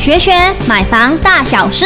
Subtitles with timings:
[0.00, 0.32] 学学
[0.66, 1.84] 买房大小事。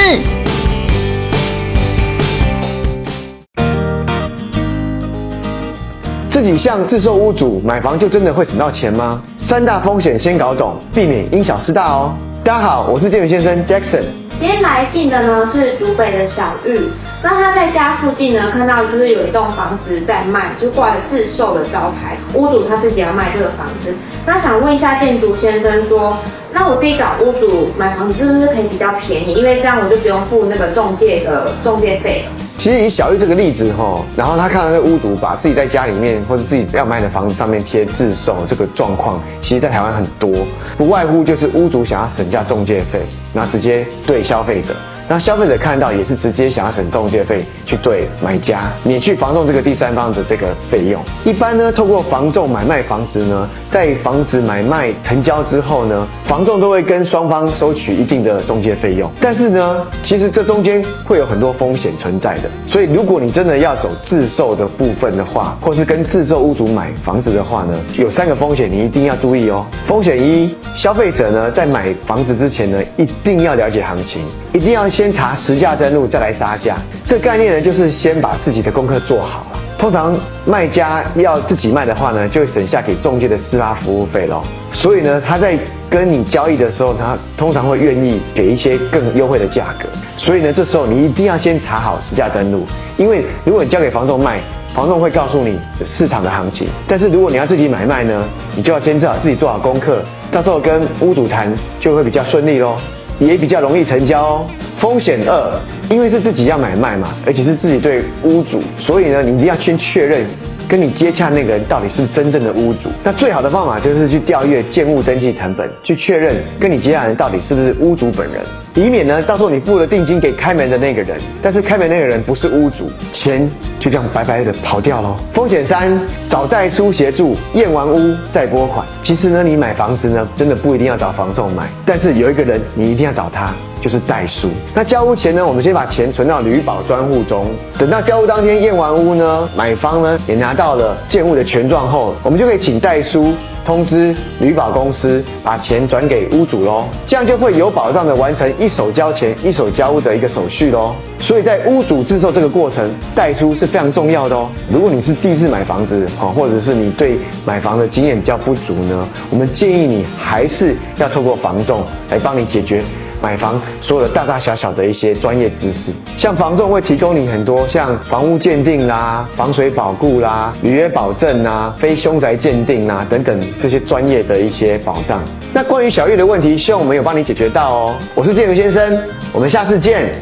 [6.30, 9.20] 自己向自售屋主买房就真的会省到钱吗？
[9.40, 12.14] 三大风险先搞懂，避免因小失大哦。
[12.44, 14.04] 大家好，我是建宇先生 Jackson。
[14.38, 16.82] 今天来信的呢是竹北的小玉，
[17.24, 23.94] 那他在家附近呢看到就是有一栋房子在卖，就挂着自售的招牌，屋主他自己要卖这个房子，
[24.26, 26.18] 那想问一下建筑先生说，
[26.52, 29.32] 那我自己找屋主买房子是不是可以比较便宜？
[29.32, 32.32] 因为这样我就不用付那个中介的中介费了。
[32.58, 40.30] 其实以小玉这个例子哈，然后他看到那屋主把自己在家里面或者自己要卖的房子上面贴自售这个状况，其实在台湾很多，
[40.76, 43.00] 不外乎就是屋主想要省下中介费，
[43.32, 44.74] 那直接对消费者。
[45.06, 51.02] 那消费者看到也是直接想要省中介费去对买家免去房仲这个第三方的这个费用。
[51.24, 59.10] 一般呢，透过房仲买卖房子呢，在房子买卖成交之后呢，房仲都会跟双方收取一定的中介费用。
[59.20, 62.48] 但是呢，其实这中间会有很多风险存在的。
[62.64, 69.66] 所以如果你真的要走自售的部分的话，或是跟自售屋主买房子的话呢，有三个风险你一定要注意哦。
[69.86, 74.22] 风险一，消费者呢在买房子之前呢，一定要了解行情，
[74.54, 74.93] 一定要。
[74.94, 76.76] 先查实价登录，再来杀价。
[77.04, 79.58] 这概念呢，就是先把自己的功课做好了。
[79.76, 84.40] 通常卖家要自己卖的话呢，就会省下给中介的司法服务费喽。
[84.72, 85.58] 所以呢，他在
[85.90, 89.88] 跟你交易的时候，他通常会愿意给一些更优惠的价格。
[90.16, 92.64] 所以呢，这时候你一定要先查好实价登录，
[92.96, 94.38] 因为如果你交给房仲卖，
[94.72, 96.68] 房仲会告诉你市场的行情。
[96.86, 102.76] 但是如果你要自己买卖呢，你就要先做好自己做好功课，到时候跟屋主谈就会比较顺利喽，
[103.18, 104.46] 也比较容易成交哦。
[104.84, 110.26] 风险二，因为是自己要买卖嘛，而且是自己对屋主，所以呢，你一定要先确认
[110.68, 112.90] 跟你接洽那个人到底是真正的屋主。
[113.02, 118.42] 那最好的方法就是去调阅建物登记成本，去确认跟你接洽人到底是不是屋主本人，
[118.74, 123.48] 以免呢，到时候你付了定金给开门的那个人，但是开门那个人不是屋主，钱
[123.84, 125.14] 就这样白白的跑掉喽。
[125.34, 126.00] 风险三，
[126.30, 128.86] 找代书协助验完屋再拨款。
[129.02, 133.52] 其实呢，你买房子呢，真的不一定要找房仲买，但是有一个人你一定要找他。
[133.82, 134.48] 就是代书。
[134.74, 137.44] 那交屋前呢，我们先把钱存到旅保专户中。
[137.78, 143.34] 等到交屋当天验完屋呢，买方呢也拿到了建物的权状后，我们就可以请代书
[143.64, 146.84] 通知旅保公司把钱转给屋主喽。
[147.06, 150.94] 这样就会有保障的完成一手交钱一手交屋的一个手续喽。
[151.18, 154.46] 所以在屋主自售这个过程，代出是非常重要的哦。
[154.70, 162.82] 如果你是第一次买房子哈，或者是你对买房的经验比较不足呢，我们建议你还是要透过房仲来帮你解决。
[163.24, 175.24] 买房所有的大大小小的一些专业知识，像房仲会提供你很多像房屋鉴定啦、防水保固啦、履约保证啦、非凶宅鉴定啦等等这些专业的一些保障。
[175.54, 177.94] 那关于小玉的问题，希望我们有帮你解决到哦。
[178.14, 179.02] 我是建筑先生，
[179.32, 180.12] 我们下次见。